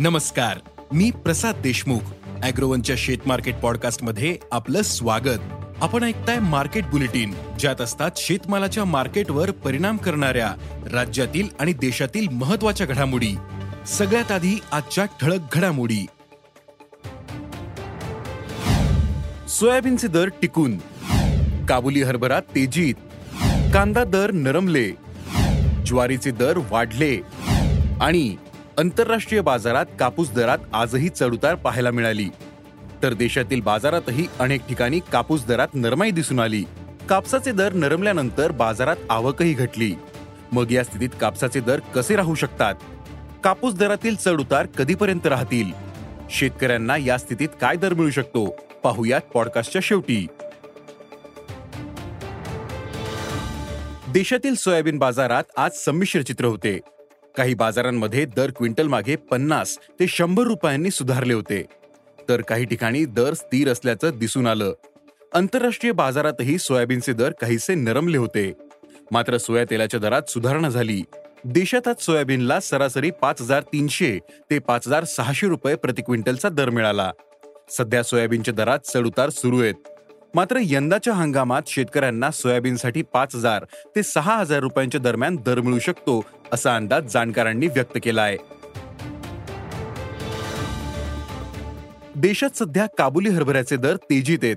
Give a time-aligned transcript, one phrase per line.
[0.00, 0.58] नमस्कार
[0.92, 2.00] मी प्रसाद देशमुख
[2.42, 5.38] अॅग्रोवनच्या शेत मार्केट पॉडकास्टमध्ये आपलं स्वागत.
[5.80, 10.54] आपण ऐकताय मार्केट बुलेटिन ज्यात असतात शेतमालाच्या मार्केटवर परिणाम करणाऱ्या
[10.92, 13.36] राज्यातील आणि देशातील महत्त्वाच्या घडामोडी.
[13.86, 16.06] सगळ्यात आधी आजच्या ठळक घडामोडी.
[19.48, 20.78] सोयाबीनचे दर टिकून.
[21.66, 22.94] काबुली हरभरा तेजीत.
[23.74, 24.90] कांदा दर नरमले.
[25.86, 27.20] ज्वारीचे दर वाढले.
[28.00, 28.36] आणि
[28.78, 32.28] आंतरराष्ट्रीय बाजारात कापूस दरात आजही चढउतार पाहायला मिळाली.
[33.02, 36.64] तर देशातील बाजारातही अनेक ठिकाणी कापूस दरात नरमाई दिसून आली.
[37.08, 39.94] कापसाचे दर नरमल्यानंतर बाजारात आवकही घटली.
[40.52, 42.74] मग या स्थितीत कापसाचे दर कसे राहू शकतात?
[43.44, 45.72] कापूस दरातील चढउतार कधीपर्यंत राहतील?
[46.30, 48.56] शेतकऱ्यांना या स्थितीत काय दर मिळू शकतो?
[48.84, 50.26] पाहुयात पॉडकास्टच्या शेवटी.
[54.08, 56.80] देशातील सोयाबीन बाजारात आज संमिश्र चित्र होते.
[57.36, 61.64] काही बाजारांमध्ये दर क्विंटल मागे पन्नास ते शंभर रुपयांनी सुधारले होते.
[62.28, 64.72] तर काही ठिकाणी दर स्थिर असल्याचं दिसून आलं.
[65.34, 68.52] आंतरराष्ट्रीय बाजारातही सोयाबीनचे दर काहीसे नरमले होते.
[69.12, 71.02] मात्र सोया तेलाच्या दरात सुधारणा झाली.
[71.44, 74.18] देशात आज सोयाबीनला सरासरी पाच हजार तीनशे
[74.50, 77.12] ते पाच हजार सहाशे रुपये प्रति क्विंटलचा दर मिळाला.
[77.70, 79.74] सध्या सोयाबीनच्या दरात चढउतार सुरू आहेत.
[80.34, 83.64] मात्र यंदाच्या हंगामात शेतकऱ्यांना सोयाबीनसाठी पाच हजार
[83.96, 88.36] ते सहा हजार रुपयांच्या दरम्यान दर मिळू शकतो असा अंदाज जाणकारांनी व्यक्त केला आहे
[92.14, 94.56] देशात सध्या काबुली हरभऱ्याचे दर तेजीत आहेत.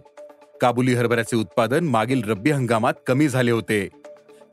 [0.61, 3.87] काबुली हरभऱ्याचे उत्पादन मागील रब्बी हंगामात कमी झाले होते.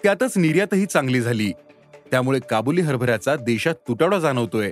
[0.03, 1.53] त्यातच निर्यातही चांगली झाली.
[2.11, 4.71] त्यामुळे काबुली हरभऱ्याचा देशात तुटवडा जाणवतोय.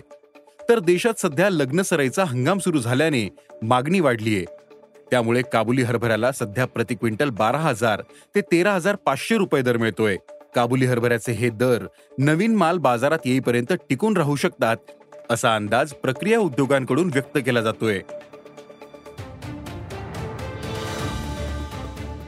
[0.68, 3.28] तर देशात सध्या लग्नसराईचा हंगाम सुरू झाल्याने
[3.62, 4.44] मागणी वाढलीये.
[5.10, 8.02] त्यामुळे काबुली हरभऱ्याला सध्या प्रति क्विंटल बारा हजार
[8.34, 10.16] ते तेरा हजार पाचशे रुपये दर मिळतोय.
[10.54, 11.86] काबुली हरभऱ्याचे हे दर
[12.18, 14.76] नवीन माल बाजारात येईपर्यंत टिकून राहू शकतात
[15.30, 18.00] असा अंदाज प्रक्रिया उद्योगांकडून व्यक्त केला जातोय.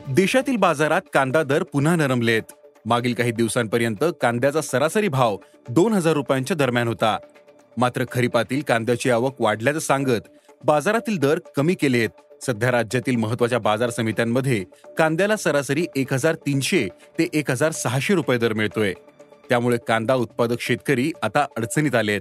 [0.08, 2.42] देशातील बाजारात कांदा दर पुन्हा नरमलेत.
[2.86, 5.36] मागील काही दिवसांपर्यंत कांद्याचा सरासरी भाव
[5.68, 7.16] दोन हजार रुपयांच्या दरम्यान होता.
[7.76, 10.28] मात्र खरीपातील कांद्याची आवक वाढल्याचं सांगत
[10.64, 12.08] बाजारातील दर कमी केलेत.
[12.46, 14.64] सध्या राज्यातील महत्त्वाच्या बाजार समित्यांमध्ये
[14.98, 16.86] कांद्याला सरासरी एक हजार तीनशे
[17.18, 18.92] ते एक हजार सहाशे रुपये दर मिळतोय.
[19.48, 22.20] त्यामुळे कांदा उत्पादक शेतकरी आता अडचणीत आलेत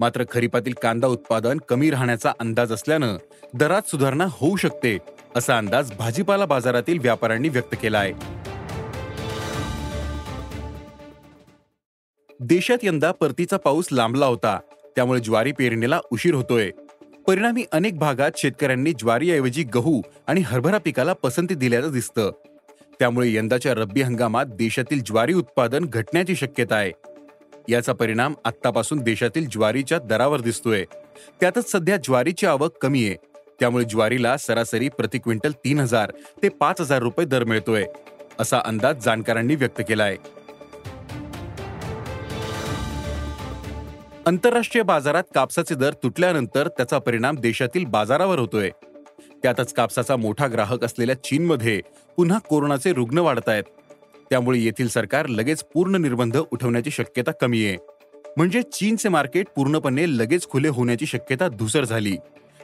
[0.00, 3.16] मात्र खरीपातील कांदा उत्पादन कमी राहण्याचा अंदाज असल्यानं
[3.54, 4.96] दरात सुधारणा होऊ शकते
[5.36, 8.12] असा अंदाज भाजीपाला बाजारातील व्यापाऱ्यांनी व्यक्त केला आहे
[12.40, 14.58] देशात यंदा परतीचा पाऊस लांबला होता
[14.96, 16.70] त्यामुळे ज्वारी पेरणीला उशीर होतोय.
[17.30, 22.30] परिणामी अनेक भागात शेतकऱ्यांनी ज्वारीऐवजी गहू आणि हरभरा पिकाला पसंती दिल्याचं दिसतं.
[22.98, 26.92] त्यामुळे यंदाच्या रब्बी हंगामात देशातील ज्वारी उत्पादन घटण्याची शक्यता आहे.
[27.68, 30.84] याचा परिणाम आत्तापासून देशातील ज्वारीच्या दरावर दिसतोय.
[31.40, 33.16] त्यातच सध्या ज्वारीची आवक कमी आहे.
[33.60, 36.12] त्यामुळे ज्वारीला सरासरी प्रति क्विंटल तीन हजार
[36.42, 37.84] ते पाच हजार रुपये दर मिळतोय
[38.38, 40.16] असा अंदाज जाणकारांनी व्यक्त केला आहे
[44.30, 48.70] आंतरराष्ट्रीय बाजारात कापसाचे दर तुटल्यानंतर त्याचा परिणाम देशातील बाजारावर होतोय.
[49.42, 51.80] त्यातच कापसाचा मोठा ग्राहक असलेल्या चीनमध्ये
[52.16, 53.62] पुन्हा कोरोनाचे रुग्ण वाढत आहेत
[54.30, 57.76] त्यामुळे येथील सरकार लगेच पूर्ण निर्बंध उठवण्याची शक्यता कमी आहे.
[58.36, 62.16] म्हणजे चीनचे मार्केट पूर्णपणे लगेच खुले होण्याची शक्यता धुसर झाली.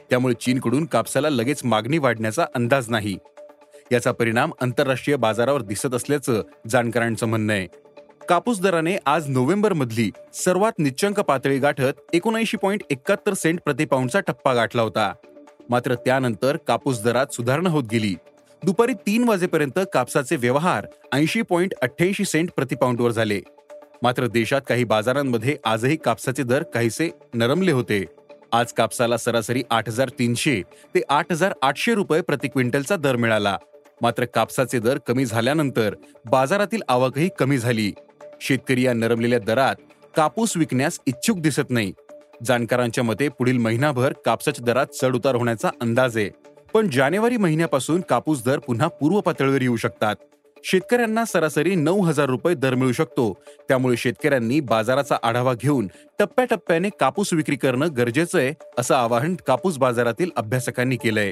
[0.09, 3.17] त्यामुळे चीनकडून कापसाला लगेच मागणी वाढण्याचा अंदाज नाही.
[3.91, 7.86] याचा परिणाम आंतरराष्ट्रीय बाजारावर दिसत असल्याचं जाणकारांचं म्हणणं आहे.
[8.29, 14.53] कापूस दराने आज नोव्हेंबर मधली सर्वात निच्चंक पातळी गाठत एकोणऐंशी पॉईंट एकाहत्तर सेंट प्रतिपाऊंडचा टप्पा
[14.53, 15.13] गाठला होता.
[15.69, 18.13] मात्र त्यानंतर कापूस दरात सुधारणा होत गेली.
[18.63, 23.41] दुपारी तीन वाजेपर्यंत कापसाचे व्यवहार ऐंशी पॉईंट अठ्ठ्याऐंशी सेंट प्रतिपाऊंडवर झाले.
[24.03, 28.05] मात्र देशात काही बाजारांमध्ये आजही कापसाचे दर काहीसे नरमले होते.
[28.51, 30.61] आज कापसाला सरासरी आठ हजार तीनशे
[30.95, 33.57] ते आठ हजार आठशे रुपये प्रति क्विंटलचा दर मिळाला.
[34.01, 35.95] मात्र कापसाचे दर कमी झाल्यानंतर
[36.31, 37.91] बाजारातील आवकही कमी झाली.
[38.41, 39.75] शेतकरी या नरमलेल्या दरात
[40.15, 41.93] कापूस विकण्यास इच्छुक दिसत नाही.
[42.45, 46.29] जाणकारांच्या मते पुढील महिनाभर कापसाच्या दरात चढ उतार होण्याचा अंदाज आहे.
[46.73, 50.15] पण जानेवारी महिन्यापासून कापूस दर पुन्हा पूर्व पातळीवर येऊ शकतात.
[50.63, 53.33] शेतकऱ्यांना सरासरी नऊ हजार रुपये दर मिळू शकतो.
[53.67, 55.87] त्यामुळे शेतकऱ्यांनी बाजाराचा आढावा घेऊन
[56.19, 61.31] टप्प्याटप्प्याने कापूस विक्री करणं गरजेचं आहे असं आवाहन कापूस बाजारातील अभ्यासकांनी केलंय.